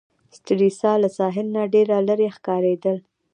سټریسا 0.35 0.91
له 1.03 1.09
ساحل 1.17 1.47
نه 1.55 1.61
ډېره 1.73 1.97
لیري 2.07 2.29
ښکاریدل. 2.35 2.97